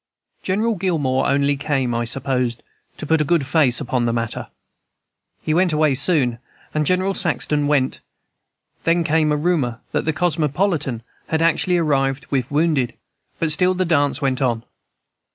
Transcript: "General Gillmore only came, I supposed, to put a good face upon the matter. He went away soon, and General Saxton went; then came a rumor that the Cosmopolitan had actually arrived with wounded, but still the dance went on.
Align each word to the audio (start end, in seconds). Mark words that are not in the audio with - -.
"General 0.41 0.73
Gillmore 0.73 1.27
only 1.29 1.55
came, 1.55 1.93
I 1.93 2.05
supposed, 2.05 2.63
to 2.97 3.05
put 3.05 3.21
a 3.21 3.23
good 3.23 3.45
face 3.45 3.79
upon 3.79 4.05
the 4.05 4.11
matter. 4.11 4.47
He 5.43 5.53
went 5.53 5.73
away 5.73 5.93
soon, 5.93 6.39
and 6.73 6.87
General 6.87 7.13
Saxton 7.13 7.67
went; 7.67 7.99
then 8.83 9.03
came 9.03 9.31
a 9.31 9.37
rumor 9.37 9.79
that 9.91 10.05
the 10.05 10.11
Cosmopolitan 10.13 11.03
had 11.27 11.43
actually 11.43 11.77
arrived 11.77 12.25
with 12.31 12.49
wounded, 12.49 12.95
but 13.37 13.51
still 13.51 13.75
the 13.75 13.85
dance 13.85 14.23
went 14.23 14.41
on. 14.41 14.63